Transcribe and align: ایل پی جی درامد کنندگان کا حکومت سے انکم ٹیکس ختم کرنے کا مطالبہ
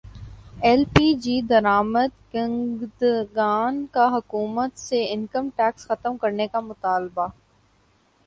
ایل 0.65 0.83
پی 0.93 1.07
جی 1.23 1.35
درامد 1.49 2.11
کنندگان 2.31 3.85
کا 3.93 4.07
حکومت 4.15 4.77
سے 4.79 5.03
انکم 5.09 5.49
ٹیکس 5.57 5.87
ختم 5.87 6.17
کرنے 6.17 6.47
کا 6.47 6.59
مطالبہ 6.61 7.27